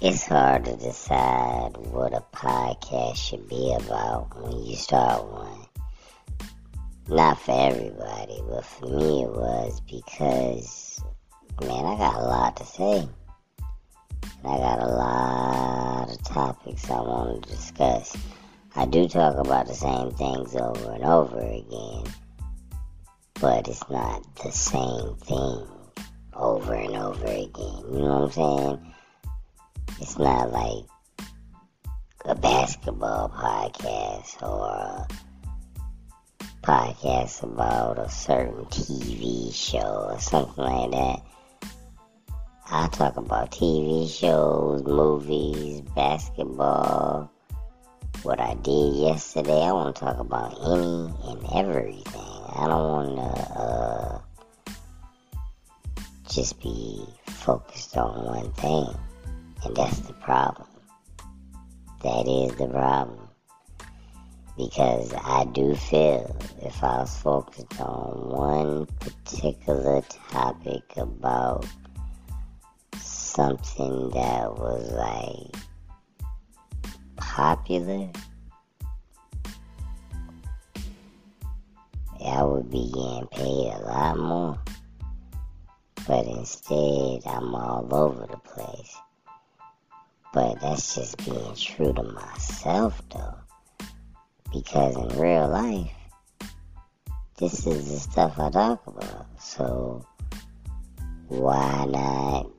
it's 0.00 0.26
hard 0.26 0.64
to 0.64 0.76
decide 0.76 1.76
what 1.76 2.12
a 2.14 2.22
podcast 2.32 3.16
should 3.16 3.48
be 3.48 3.74
about 3.74 4.28
when 4.40 4.64
you 4.64 4.76
start 4.76 5.26
one. 5.26 5.66
Not 7.08 7.40
for 7.40 7.50
everybody, 7.50 8.40
but 8.48 8.64
for 8.64 8.86
me 8.86 9.22
it 9.24 9.30
was 9.30 9.80
because, 9.80 11.02
man, 11.60 11.84
I 11.84 11.96
got 11.96 12.14
a 12.14 12.22
lot 12.22 12.56
to 12.58 12.66
say. 12.66 13.08
And 14.44 14.46
I 14.46 14.56
got 14.56 14.78
a 14.78 14.86
lot 14.86 16.10
of 16.10 16.22
topics 16.22 16.88
I 16.88 17.00
want 17.00 17.42
to 17.42 17.50
discuss. 17.50 18.16
I 18.76 18.86
do 18.86 19.08
talk 19.08 19.36
about 19.36 19.66
the 19.66 19.74
same 19.74 20.12
things 20.12 20.54
over 20.54 20.92
and 20.92 21.04
over 21.04 21.40
again, 21.40 22.04
but 23.40 23.66
it's 23.66 23.88
not 23.90 24.22
the 24.44 24.52
same 24.52 25.16
thing 25.16 25.66
over 26.34 26.74
and 26.74 26.94
over 26.94 27.26
again. 27.26 27.82
You 27.90 27.98
know 27.98 28.20
what 28.20 28.38
I'm 28.38 28.78
saying? 28.78 28.94
It's 30.00 30.18
not 30.18 30.52
like 30.52 30.84
a 32.24 32.34
basketball 32.34 33.30
podcast 33.30 34.42
or 34.42 34.68
a 34.68 35.08
podcast 36.62 37.42
about 37.42 37.98
a 37.98 38.08
certain 38.08 38.66
TV 38.66 39.52
show 39.54 40.10
or 40.10 40.20
something 40.20 40.64
like 40.64 40.90
that. 40.90 41.22
I 42.70 42.88
talk 42.88 43.16
about 43.16 43.50
TV 43.50 44.08
shows, 44.10 44.82
movies, 44.82 45.80
basketball, 45.80 47.30
what 48.22 48.40
I 48.40 48.54
did 48.54 48.94
yesterday. 48.94 49.62
I 49.62 49.72
want 49.72 49.96
to 49.96 50.00
talk 50.00 50.18
about 50.18 50.52
any 50.60 51.10
and 51.30 51.46
everything. 51.54 52.04
I 52.14 52.66
don't 52.66 52.92
want 52.92 53.16
to 53.16 53.58
uh, 53.58 54.20
just 56.30 56.60
be 56.60 57.06
focused 57.26 57.96
on 57.96 58.24
one 58.24 58.52
thing. 58.52 58.88
And 59.64 59.76
that's 59.76 59.98
the 60.00 60.12
problem. 60.14 60.68
That 62.02 62.28
is 62.28 62.54
the 62.56 62.68
problem. 62.68 63.28
Because 64.56 65.12
I 65.14 65.44
do 65.52 65.74
feel 65.74 66.36
if 66.62 66.82
I 66.82 66.98
was 66.98 67.16
focused 67.16 67.80
on 67.80 68.28
one 68.30 68.86
particular 69.00 70.02
topic 70.30 70.82
about 70.96 71.66
something 73.00 74.10
that 74.10 74.52
was 74.58 74.90
like 74.92 75.62
popular, 77.16 78.10
I 82.24 82.42
would 82.42 82.70
be 82.70 82.90
getting 82.92 83.28
paid 83.30 83.72
a 83.72 83.80
lot 83.86 84.18
more. 84.18 84.58
But 86.06 86.26
instead, 86.26 87.22
I'm 87.26 87.54
all 87.54 87.86
over 87.92 88.26
the 88.26 88.38
place. 88.38 88.96
But 90.32 90.60
that's 90.60 90.94
just 90.94 91.24
being 91.24 91.54
true 91.54 91.92
to 91.92 92.02
myself, 92.02 93.02
though. 93.10 93.34
Because 94.52 94.96
in 94.96 95.20
real 95.20 95.48
life, 95.48 95.90
this 97.38 97.66
is 97.66 97.90
the 97.90 97.98
stuff 97.98 98.38
I 98.38 98.50
talk 98.50 98.86
about. 98.86 99.26
So, 99.40 100.04
why 101.28 101.86
not? 101.88 102.50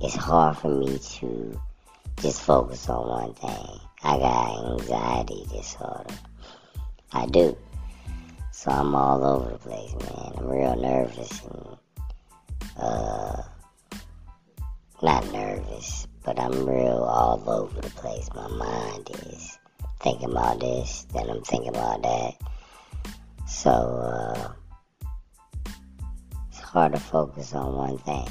It's 0.00 0.16
hard 0.16 0.56
for 0.56 0.68
me 0.68 0.98
to 0.98 1.60
just 2.20 2.42
focus 2.42 2.88
on 2.88 3.08
one 3.08 3.34
thing. 3.34 3.80
I 4.02 4.18
got 4.18 4.72
anxiety 4.72 5.46
disorder. 5.52 6.14
I 7.12 7.26
do. 7.26 7.56
So 8.50 8.70
I'm 8.70 8.94
all 8.94 9.24
over 9.24 9.50
the 9.50 9.58
place, 9.58 9.92
man. 9.92 10.32
I'm 10.36 10.46
real 10.46 10.76
nervous 10.76 11.42
and, 11.44 11.76
uh, 12.76 13.42
not 15.02 15.32
nervous, 15.32 16.06
but 16.24 16.38
I'm 16.38 16.66
real 16.66 17.02
all 17.02 17.42
over 17.48 17.80
the 17.80 17.90
place. 17.90 18.28
My 18.34 18.48
mind 18.48 19.10
is 19.26 19.58
thinking 20.00 20.30
about 20.30 20.60
this, 20.60 21.06
then 21.12 21.28
I'm 21.28 21.42
thinking 21.42 21.70
about 21.70 22.02
that. 22.02 22.34
So, 23.46 23.70
uh, 23.70 24.52
it's 26.48 26.60
hard 26.60 26.92
to 26.92 27.00
focus 27.00 27.54
on 27.54 27.74
one 27.74 27.98
thing. 27.98 28.28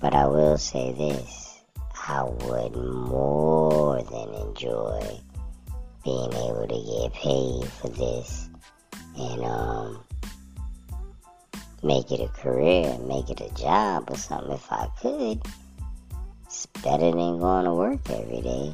But 0.00 0.14
I 0.14 0.26
will 0.26 0.58
say 0.58 0.92
this 0.92 1.60
I 2.06 2.22
would 2.24 2.76
more 2.76 4.02
than 4.02 4.34
enjoy 4.34 5.20
being 6.04 6.32
able 6.34 6.66
to 6.68 7.08
get 7.08 7.14
paid 7.14 7.64
for 7.72 7.88
this 7.88 8.50
and, 9.16 9.44
um, 9.44 10.04
make 11.84 12.10
it 12.10 12.20
a 12.20 12.28
career, 12.28 12.96
make 13.06 13.28
it 13.28 13.40
a 13.42 13.50
job 13.54 14.10
or 14.10 14.16
something 14.16 14.52
if 14.52 14.72
I 14.72 14.88
could. 15.00 15.42
It's 16.46 16.66
better 16.66 17.10
than 17.10 17.38
going 17.38 17.66
to 17.66 17.74
work 17.74 18.08
every 18.10 18.40
day. 18.40 18.72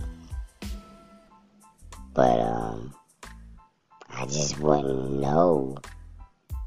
But 2.15 2.41
um 2.41 2.95
I 4.09 4.27
just 4.27 4.59
wouldn't 4.59 5.21
know 5.21 5.79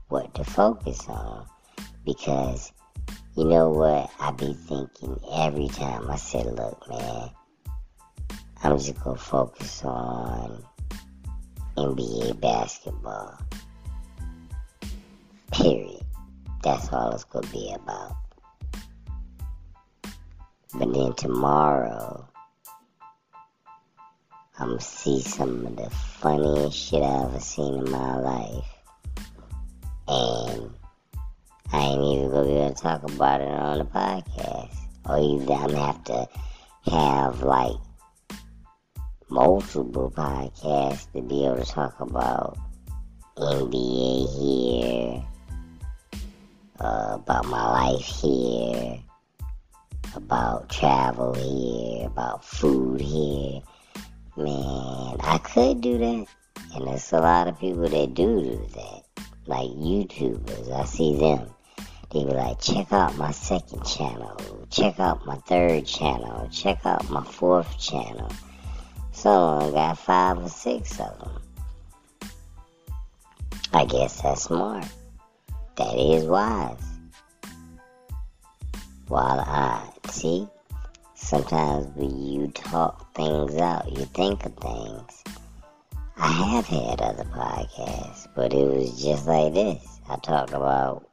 what 0.07 0.33
to 0.35 0.43
focus 0.43 1.07
on 1.07 1.45
because 2.05 2.71
you 3.35 3.45
know 3.45 3.69
what 3.69 4.09
I'd 4.19 4.37
be 4.37 4.53
thinking 4.53 5.19
every 5.33 5.67
time 5.67 6.09
I 6.09 6.15
said, 6.15 6.45
look 6.45 6.89
man, 6.89 7.29
I'm 8.63 8.77
just 8.77 9.01
gonna 9.03 9.17
focus 9.17 9.83
on 9.83 10.63
NBA 11.77 12.39
basketball. 12.39 13.37
Period. 15.51 16.02
That's 16.63 16.91
all 16.93 17.11
it's 17.11 17.25
gonna 17.25 17.47
be 17.47 17.73
about. 17.73 18.15
But 20.73 20.93
then 20.93 21.13
tomorrow, 21.13 22.27
I'm 24.57 24.69
gonna 24.69 24.79
see 24.79 25.19
some 25.21 25.65
of 25.65 25.75
the 25.75 25.89
funniest 25.89 26.77
shit 26.77 27.03
I've 27.03 27.25
ever 27.25 27.39
seen 27.39 27.85
in 27.85 27.91
my 27.91 28.17
life. 28.17 28.65
And 30.07 30.71
I 31.71 31.79
ain't 31.79 32.03
even 32.03 32.31
gonna 32.31 32.45
be 32.45 32.53
able 32.53 32.73
to 32.73 32.81
talk 32.81 33.03
about 33.03 33.41
it 33.41 33.47
on 33.49 33.79
the 33.79 33.85
podcast. 33.85 34.75
Or 35.05 35.17
either 35.19 35.53
I'm 35.53 35.67
gonna 35.67 35.85
have 35.85 36.03
to 36.05 36.27
have 36.89 37.43
like 37.43 37.75
multiple 39.29 40.11
podcasts 40.15 41.11
to 41.11 41.21
be 41.21 41.45
able 41.45 41.57
to 41.57 41.65
talk 41.65 41.99
about 41.99 42.57
NBA 43.37 44.27
here, 44.39 45.25
uh, 46.83 47.15
about 47.15 47.45
my 47.45 47.91
life 47.91 48.05
here, 48.05 48.99
about 50.15 50.69
travel 50.69 51.33
here, 51.33 52.07
about 52.07 52.43
food 52.43 52.99
here. 52.99 53.61
Man, 54.35 55.17
I 55.21 55.39
could 55.43 55.81
do 55.81 55.97
that. 55.97 56.27
And 56.75 56.87
there's 56.87 57.13
a 57.13 57.19
lot 57.19 57.47
of 57.47 57.59
people 57.59 57.87
that 57.87 58.13
do 58.13 58.41
do 58.41 58.67
that. 58.75 59.03
Like 59.45 59.69
YouTubers, 59.69 60.71
I 60.71 60.85
see 60.85 61.17
them. 61.17 61.49
They 62.11 62.25
be 62.25 62.31
like, 62.31 62.59
check 62.59 62.91
out 62.91 63.17
my 63.17 63.31
second 63.31 63.83
channel, 63.85 64.67
check 64.69 64.99
out 64.99 65.25
my 65.25 65.35
third 65.35 65.85
channel, 65.87 66.47
check 66.51 66.85
out 66.85 67.09
my 67.09 67.23
fourth 67.23 67.79
channel. 67.79 68.31
Someone 69.11 69.71
got 69.71 69.97
five 69.97 70.37
or 70.37 70.49
six 70.49 70.99
of 70.99 71.19
them. 71.19 71.41
I 73.73 73.85
guess 73.85 74.21
that's 74.21 74.43
smart. 74.43 74.85
That 75.75 75.97
is 75.97 76.25
wise. 76.25 76.77
While 79.07 79.39
I 79.39 79.89
see, 80.09 80.47
sometimes 81.15 81.87
when 81.95 82.15
you 82.21 82.47
talk 82.49 83.15
things 83.15 83.55
out, 83.57 83.91
you 83.91 84.05
think 84.05 84.45
of 84.45 84.55
things. 84.57 85.23
I 86.15 86.27
have 86.27 86.67
had 86.67 87.01
other 87.01 87.23
podcasts, 87.23 88.27
but 88.35 88.53
it 88.53 88.65
was 88.65 89.03
just 89.03 89.25
like 89.25 89.53
this. 89.53 89.99
I 90.07 90.17
talked 90.17 90.53
about 90.53 91.09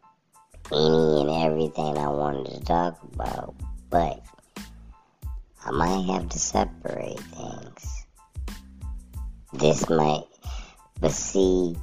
any 0.71 1.21
and 1.21 1.31
everything 1.31 1.97
I 1.97 2.09
wanted 2.09 2.53
to 2.53 2.61
talk 2.61 3.03
about, 3.15 3.55
but 3.89 4.23
I 5.65 5.71
might 5.71 6.05
have 6.13 6.29
to 6.29 6.39
separate 6.39 7.19
things. 7.19 8.07
This 9.55 9.89
might, 9.89 10.25
but 11.01 11.13
see, 11.13 11.77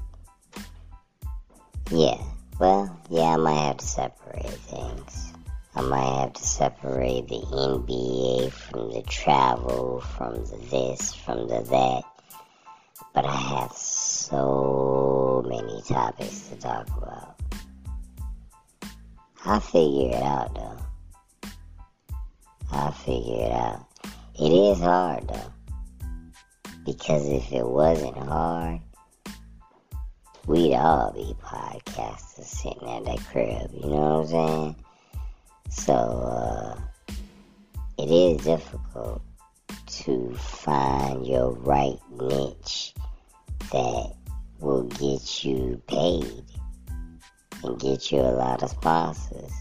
yeah, 1.92 2.22
well, 2.60 3.00
yeah, 3.10 3.34
I 3.34 3.38
might 3.38 3.68
have 3.68 3.78
to 3.78 3.86
separate 3.86 4.46
things. 4.46 5.34
I 5.76 5.82
might 5.82 6.22
have 6.22 6.34
to 6.34 6.44
separate 6.44 7.28
the 7.28 7.40
NBA 7.40 8.52
from 8.52 8.92
the 8.92 9.04
travel, 9.04 10.02
from 10.02 10.44
the 10.46 10.58
this, 10.72 11.14
from 11.14 11.48
the 11.48 11.62
that. 11.62 12.04
But 13.14 13.26
I 13.26 13.36
have 13.36 13.74
so 13.74 15.46
many 15.48 15.84
topics 15.84 16.48
to 16.50 16.56
talk 16.56 16.88
about. 16.98 17.40
I'll 19.46 19.60
figure 19.60 20.10
it 20.10 20.24
out 20.24 20.56
though. 20.56 21.50
I'll 22.72 22.92
figure 22.92 23.46
it 23.46 23.52
out. 23.52 23.86
It 24.40 24.52
is 24.52 24.80
hard 24.80 25.28
though. 25.28 25.54
Because 26.86 27.28
if 27.30 27.52
it 27.52 27.66
wasn't 27.66 28.18
hard, 28.18 28.82
we'd 30.48 30.76
all 30.76 31.12
be 31.12 31.36
podcasters 31.44 32.46
sitting 32.46 32.88
at 32.88 33.04
that 33.04 33.20
crib, 33.30 33.70
you 33.74 33.90
know 33.90 34.22
what 34.22 34.22
I'm 34.22 34.28
saying? 34.28 34.76
So, 35.70 35.94
uh, 35.94 36.80
it 37.98 38.10
is 38.10 38.46
difficult 38.46 39.22
to 39.88 40.34
find 40.36 41.28
your 41.28 41.52
right 41.52 42.00
niche 42.12 42.94
that 43.72 44.14
will 44.60 44.84
get 44.84 45.44
you 45.44 45.82
paid 45.88 46.44
and 47.64 47.80
get 47.80 48.12
you 48.12 48.20
a 48.20 48.32
lot 48.32 48.64
of 48.64 48.70
sponsors. 48.70 49.52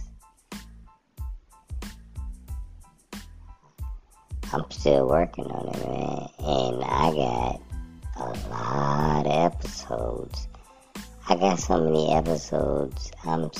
I'm 4.52 4.70
still 4.70 5.08
working 5.08 5.46
on 5.46 5.68
it, 5.74 5.84
man, 5.84 6.28
and 6.38 6.84
I 6.84 7.10
got 7.12 7.60
a 8.18 8.48
lot 8.48 9.26
of 9.26 9.52
episodes. 9.52 10.46
I 11.28 11.34
got 11.34 11.58
so 11.58 11.80
many 11.82 12.12
episodes. 12.12 13.10
I'm 13.24 13.50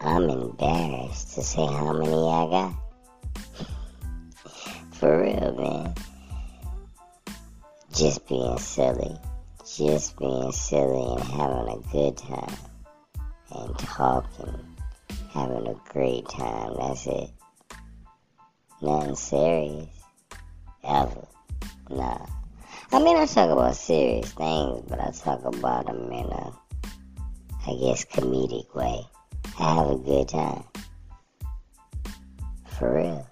I'm 0.00 0.28
embarrassed 0.28 1.36
to 1.36 1.44
say 1.44 1.64
how 1.64 1.92
many 1.92 2.10
I 2.12 2.48
got. 2.50 2.74
For 4.94 5.22
real, 5.22 5.54
man. 5.54 5.94
Just 7.92 8.26
being 8.26 8.58
silly, 8.58 9.16
just 9.76 10.18
being 10.18 10.50
silly 10.50 11.12
and 11.12 11.22
having 11.22 11.68
a 11.68 11.78
good 11.92 12.16
time, 12.16 12.56
and 13.52 13.78
talking, 13.78 14.76
having 15.32 15.68
a 15.68 15.76
great 15.92 16.28
time. 16.28 16.74
That's 16.80 17.06
it. 17.06 17.30
Nothing 18.82 19.14
serious 19.14 19.88
ever. 20.82 21.28
Nah. 21.90 22.26
I 22.90 22.98
mean, 22.98 23.16
I 23.16 23.26
talk 23.26 23.50
about 23.50 23.76
serious 23.76 24.32
things, 24.32 24.82
but 24.88 25.00
I 25.00 25.12
talk 25.12 25.44
about 25.44 25.86
them 25.86 26.10
in 26.12 26.26
a, 26.26 26.52
I 27.66 27.74
guess, 27.80 28.04
comedic 28.04 28.74
way. 28.74 29.00
I 29.58 29.74
have 29.74 29.90
a 29.90 29.96
good 29.96 30.28
time. 30.28 30.64
For 32.78 32.96
real. 32.96 33.26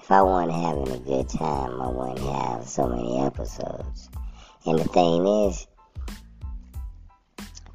If 0.00 0.10
I 0.10 0.22
wasn't 0.22 0.52
having 0.52 0.90
a 0.90 0.98
good 0.98 1.28
time, 1.28 1.80
I 1.80 1.88
wouldn't 1.88 2.18
have 2.18 2.68
so 2.68 2.86
many 2.88 3.20
episodes. 3.20 4.08
And 4.66 4.78
the 4.78 4.84
thing 4.84 5.26
is, 5.26 5.66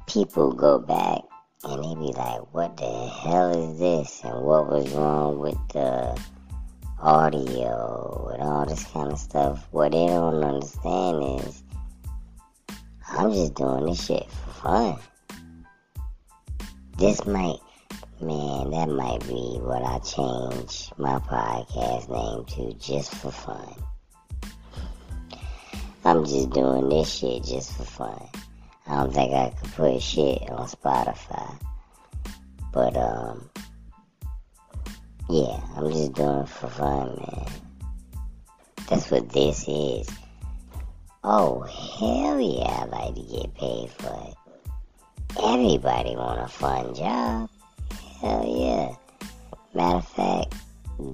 people 0.06 0.52
go 0.52 0.78
back 0.78 1.20
and 1.64 1.84
they 1.84 1.94
be 1.94 2.12
like, 2.12 2.54
what 2.54 2.76
the 2.76 3.08
hell 3.08 3.50
is 3.50 3.78
this? 3.78 4.20
And 4.24 4.44
what 4.44 4.68
was 4.68 4.90
wrong 4.92 5.38
with 5.38 5.58
the 5.72 6.20
audio 7.00 8.30
and 8.32 8.42
all 8.42 8.66
this 8.66 8.84
kind 8.86 9.12
of 9.12 9.18
stuff. 9.18 9.66
What 9.70 9.92
they 9.92 10.06
don't 10.06 10.42
understand 10.42 11.40
is 11.40 11.62
I'm 13.08 13.32
just 13.32 13.54
doing 13.54 13.86
this 13.86 14.04
shit 14.06 14.30
for 14.30 14.50
fun. 14.50 14.98
This 17.00 17.24
might, 17.24 17.60
man, 18.20 18.72
that 18.72 18.88
might 18.90 19.20
be 19.26 19.58
what 19.62 19.82
I 19.82 20.00
change 20.00 20.90
my 20.98 21.18
podcast 21.20 22.10
name 22.10 22.44
to 22.44 22.78
just 22.78 23.14
for 23.14 23.30
fun. 23.30 23.74
I'm 26.04 26.26
just 26.26 26.50
doing 26.50 26.90
this 26.90 27.10
shit 27.10 27.44
just 27.44 27.74
for 27.74 27.84
fun. 27.84 28.28
I 28.86 28.96
don't 28.96 29.14
think 29.14 29.32
I 29.32 29.48
could 29.48 29.72
put 29.72 30.02
shit 30.02 30.42
on 30.50 30.68
Spotify. 30.68 31.58
But, 32.70 32.94
um, 32.98 33.48
yeah, 35.30 35.58
I'm 35.76 35.90
just 35.90 36.12
doing 36.12 36.40
it 36.40 36.50
for 36.50 36.68
fun, 36.68 37.16
man. 37.16 37.46
That's 38.90 39.10
what 39.10 39.26
this 39.30 39.64
is. 39.66 40.06
Oh, 41.24 41.62
hell 41.62 42.38
yeah, 42.38 42.82
I 42.82 42.84
like 42.84 43.14
to 43.14 43.22
get 43.22 43.54
paid 43.54 43.88
for 43.88 44.28
it. 44.28 44.39
Everybody 45.38 46.16
want 46.16 46.40
a 46.40 46.48
fun 46.48 46.94
job. 46.94 47.48
Hell 48.20 48.44
yeah. 48.46 48.94
Matter 49.74 49.98
of 49.98 50.08
fact, 50.08 50.54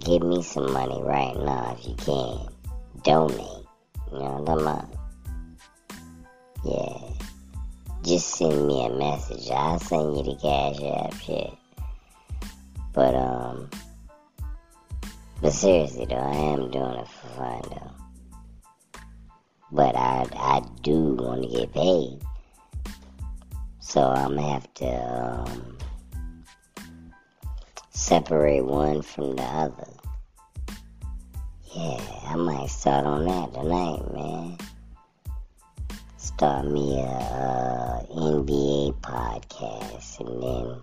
give 0.00 0.22
me 0.22 0.42
some 0.42 0.72
money 0.72 1.00
right 1.02 1.36
now 1.36 1.76
if 1.78 1.86
you 1.86 1.94
can. 1.96 2.48
Donate. 3.02 3.66
You 4.10 4.18
know 4.18 4.40
what 4.40 4.50
I'm 4.50 4.58
about? 4.58 4.88
Yeah. 6.64 7.12
Just 8.02 8.36
send 8.36 8.66
me 8.66 8.86
a 8.86 8.90
message. 8.90 9.50
I'll 9.50 9.78
send 9.78 10.16
you 10.16 10.22
the 10.22 10.36
cash 10.36 10.82
app 10.82 11.14
shit. 11.20 11.52
But, 12.92 13.14
um, 13.14 13.68
but 15.42 15.52
seriously 15.52 16.06
though, 16.06 16.16
I 16.16 16.34
am 16.34 16.70
doing 16.70 16.94
it 16.94 17.08
for 17.08 17.28
fun 17.28 17.62
though. 17.70 19.00
But 19.72 19.94
I 19.96 20.26
I 20.34 20.62
do 20.82 21.14
want 21.14 21.42
to 21.42 21.48
get 21.48 21.72
paid. 21.74 22.25
So 23.88 24.02
I'm 24.02 24.34
gonna 24.34 24.52
have 24.52 24.74
to 24.74 24.84
um, 24.84 25.78
separate 27.90 28.64
one 28.64 29.00
from 29.00 29.36
the 29.36 29.44
other. 29.44 29.86
Yeah, 31.72 32.00
I 32.26 32.34
might 32.34 32.68
start 32.68 33.06
on 33.06 33.26
that 33.26 33.54
tonight, 33.54 34.12
man. 34.12 34.58
Start 36.16 36.66
me 36.66 36.98
a, 36.98 37.06
a 37.06 38.06
NBA 38.10 39.00
podcast 39.02 40.18
and 40.18 40.42
then 40.42 40.82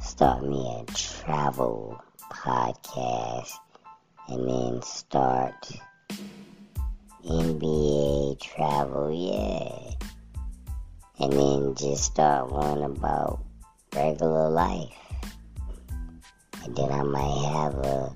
start 0.00 0.42
me 0.42 0.80
a 0.80 0.90
travel 0.94 2.02
podcast 2.30 3.58
and 4.28 4.48
then 4.48 4.80
start 4.80 5.70
NBA 7.26 8.40
travel, 8.40 9.12
yeah. 9.12 10.08
And 11.18 11.32
then 11.32 11.74
just 11.74 12.04
start 12.04 12.50
one 12.50 12.82
about 12.82 13.44
regular 13.94 14.48
life. 14.48 14.88
And 16.64 16.76
then 16.76 16.90
I 16.90 17.02
might 17.02 17.52
have 17.52 17.74
a 17.74 18.14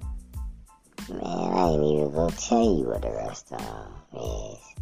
man, 1.08 1.22
I 1.22 1.69
ain't 1.69 1.84
even 1.84 2.12
gonna 2.12 2.32
tell 2.37 2.62
you 2.62 2.84
what 2.84 3.02
the 3.02 3.10
rest 3.10 3.52
of 3.52 3.58
them 3.58 3.93
is. 4.22 4.76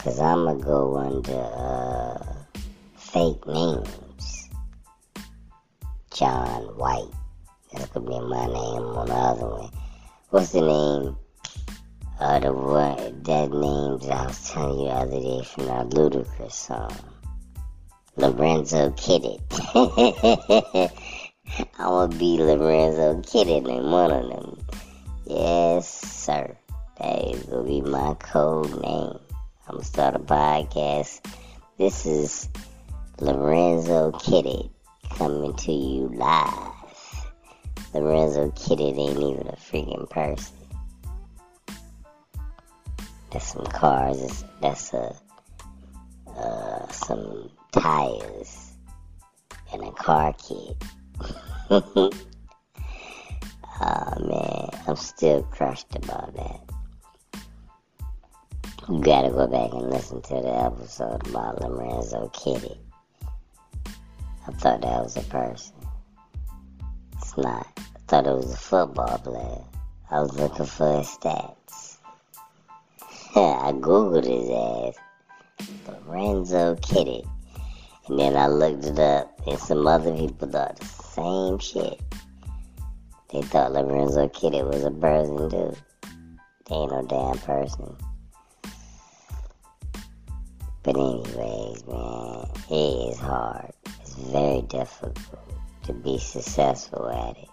Cause 0.00 0.20
I'ma 0.20 0.54
go 0.54 0.96
under 0.96 1.32
uh, 1.32 2.60
fake 2.96 3.46
names. 3.46 4.48
John 6.14 6.62
White. 6.76 7.10
That's 7.72 7.86
gonna 7.86 8.06
be 8.06 8.20
my 8.20 8.46
name 8.46 8.84
on 8.96 9.08
the 9.08 9.14
other 9.14 9.46
one. 9.46 9.70
What's 10.30 10.52
the 10.52 10.60
name? 10.60 11.16
Uh, 12.20 12.38
the 12.38 12.52
one 12.52 13.22
that 13.22 13.50
name 13.50 13.98
that 13.98 14.10
I 14.10 14.26
was 14.26 14.50
telling 14.50 14.80
you 14.80 14.88
the 14.88 14.92
other 14.92 15.20
day 15.20 15.42
from 15.42 15.64
that 15.68 15.88
Ludacris 15.88 16.52
song. 16.52 16.94
Lorenzo 18.16 18.90
Kidded. 18.90 19.40
I 21.78 21.88
wanna 21.88 22.14
be 22.18 22.36
Lorenzo 22.36 23.22
Kidded 23.22 23.66
in 23.66 23.90
one 23.90 24.10
of 24.10 24.28
them. 24.28 24.58
Yes, 25.24 25.88
sir. 25.88 26.54
That 26.98 27.24
is 27.24 27.42
gonna 27.44 27.62
be 27.62 27.80
my 27.80 28.12
code 28.20 28.68
name. 28.82 29.18
I'm 29.66 29.76
gonna 29.76 29.84
start 29.84 30.14
a 30.14 30.18
podcast. 30.18 31.24
This 31.78 32.04
is 32.04 32.50
Lorenzo 33.18 34.12
Kidded 34.12 34.68
coming 35.08 35.54
to 35.54 35.72
you 35.72 36.08
live. 36.08 37.32
Lorenzo 37.94 38.50
Kidded 38.50 38.98
ain't 38.98 39.16
even 39.16 39.46
a 39.46 39.56
freaking 39.56 40.10
person. 40.10 40.54
That's 43.32 43.52
some 43.52 43.66
cars. 43.66 44.44
That's 44.60 44.92
a 44.92 45.14
uh, 46.36 46.88
some 46.88 47.50
tires 47.72 48.72
and 49.72 49.84
a 49.84 49.92
car 49.92 50.34
kit. 50.34 50.82
oh 51.70 52.10
man, 54.18 54.70
I'm 54.86 54.96
still 54.96 55.42
crushed 55.44 55.94
about 55.94 56.34
that. 56.34 56.60
You 58.88 59.00
gotta 59.00 59.30
go 59.30 59.46
back 59.46 59.72
and 59.72 59.90
listen 59.90 60.20
to 60.22 60.34
the 60.34 60.64
episode 60.64 61.28
about 61.28 61.60
Lorenzo 61.60 62.28
Kidded. 62.32 62.78
I 64.48 64.52
thought 64.52 64.80
that 64.80 65.02
was 65.02 65.16
a 65.16 65.22
person. 65.22 65.76
It's 67.18 67.36
not. 67.36 67.68
I 67.78 67.98
thought 68.08 68.26
it 68.26 68.34
was 68.34 68.52
a 68.52 68.56
football 68.56 69.18
player. 69.18 69.64
I 70.10 70.20
was 70.20 70.34
looking 70.36 70.66
for 70.66 70.98
his 70.98 71.08
stats. 73.40 73.64
I 73.64 73.72
googled 73.72 74.24
his 74.24 74.50
ass. 74.50 75.96
Lorenzo 76.06 76.76
Kidded. 76.76 77.24
And 78.08 78.18
then 78.18 78.36
I 78.36 78.46
looked 78.46 78.84
it 78.84 78.98
up, 78.98 79.40
and 79.46 79.58
some 79.58 79.86
other 79.86 80.14
people 80.16 80.48
thought 80.48 80.76
the 80.76 80.84
same 80.86 81.58
shit. 81.58 82.00
They 83.32 83.42
thought 83.42 83.72
Lorenzo 83.72 84.28
Kidded 84.28 84.64
was 84.64 84.84
a 84.84 84.90
person, 84.90 85.48
dude. 85.48 85.76
They 86.68 86.74
ain't 86.74 86.92
no 86.92 87.02
damn 87.06 87.38
person. 87.38 87.96
But 90.82 90.96
anyways, 90.96 91.86
man, 91.86 92.46
it 92.70 93.12
is 93.12 93.18
hard. 93.18 93.72
It's 94.00 94.14
very 94.14 94.62
difficult 94.62 95.18
to 95.84 95.92
be 95.92 96.18
successful 96.18 97.08
at 97.08 97.36
it. 97.36 97.48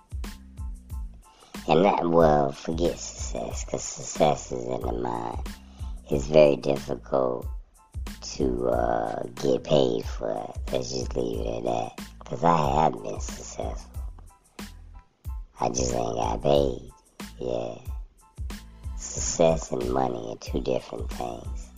And 1.68 1.84
that, 1.84 2.10
well, 2.10 2.54
forget 2.54 2.98
success, 2.98 3.66
because 3.66 3.84
success 3.84 4.52
is 4.54 4.66
in 4.66 4.82
the 4.82 4.94
mind. 4.94 5.48
It's 6.10 6.28
very 6.28 6.56
difficult 6.56 7.46
to 8.36 8.70
uh, 8.70 9.24
get 9.42 9.64
paid 9.64 10.06
for 10.06 10.32
it. 10.32 10.72
Let's 10.72 10.92
just 10.92 11.16
leave 11.16 11.42
it 11.42 11.58
at 11.58 11.64
that. 11.66 12.02
Because 12.20 12.44
I 12.44 12.84
have 12.84 12.94
been 12.94 13.20
successful. 13.20 14.04
I 15.60 15.70
just 15.70 15.94
ain't 15.94 16.16
got 16.16 16.42
paid. 16.44 16.92
Yeah. 17.40 17.76
success 18.96 19.72
and 19.72 19.92
money 19.92 20.30
are 20.32 20.38
two 20.38 20.62
different 20.62 21.10
things. 21.12 21.70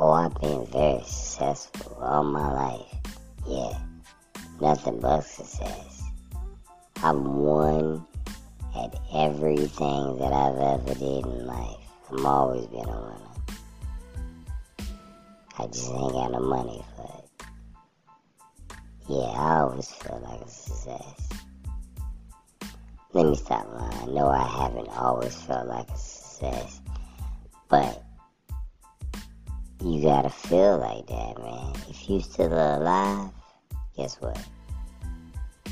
Oh, 0.00 0.10
I've 0.10 0.34
been 0.40 0.66
very 0.66 1.02
successful 1.04 1.96
all 2.00 2.22
my 2.24 2.52
life. 2.52 3.14
Yeah, 3.46 3.78
nothing 4.60 5.00
but 5.00 5.22
success. 5.22 6.02
I've 7.02 7.16
won 7.16 8.06
at 8.76 8.94
everything 9.14 10.18
that 10.18 10.32
I've 10.32 10.58
ever 10.58 10.94
did 10.94 11.24
in 11.24 11.46
life. 11.46 11.76
I'm 12.10 12.26
always 12.26 12.66
been 12.66 12.80
a 12.80 13.00
winner. 13.00 13.28
I 15.58 15.66
just 15.66 15.90
ain't 15.90 16.12
got 16.12 16.32
no 16.32 16.40
money 16.40 16.84
for 16.96 17.18
it. 17.18 17.46
Yeah, 19.08 19.16
I 19.16 19.60
always 19.60 19.88
feel 19.90 20.20
like 20.22 20.40
a 20.40 20.48
success. 20.48 21.28
Let 23.12 23.26
me 23.26 23.34
stop 23.36 23.66
lying. 23.72 24.14
No, 24.14 24.28
I 24.28 24.46
haven't 24.46 24.88
always 24.90 25.34
felt 25.34 25.66
like 25.66 25.88
a 25.90 25.98
success. 25.98 26.80
But 27.68 28.02
you 29.82 30.02
gotta 30.02 30.30
feel 30.30 30.78
like 30.78 31.06
that, 31.06 31.38
man. 31.38 31.72
If 31.88 32.08
you 32.08 32.20
still 32.20 32.52
alive, 32.52 33.30
guess 33.96 34.16
what? 34.20 34.38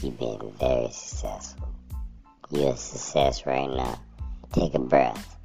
You've 0.02 0.18
been 0.18 0.52
very 0.58 0.90
successful. 0.90 1.65
You're 2.50 2.76
success 2.76 3.44
right 3.44 3.68
now. 3.68 4.00
Take 4.52 4.74
a 4.74 4.78
breath. 4.78 5.36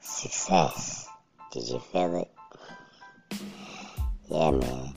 Success. 0.00 1.08
Did 1.52 1.66
you 1.66 1.78
feel 1.78 2.16
it? 2.16 2.30
Yeah, 4.28 4.50
man. 4.50 4.94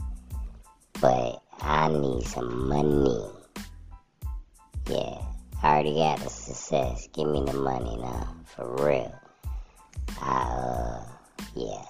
But 1.00 1.42
I 1.62 1.88
need 1.88 2.24
some 2.24 2.68
money. 2.68 3.26
Yeah, 4.90 5.22
I 5.64 5.74
already 5.74 5.96
got 5.96 6.20
the 6.20 6.30
success. 6.30 7.08
Give 7.14 7.30
me 7.30 7.42
the 7.46 7.54
money 7.54 7.96
now, 7.96 8.36
for 8.46 8.76
real. 8.84 9.16
I, 10.22 10.32
uh, 10.32 11.06
yeah. 11.56 11.86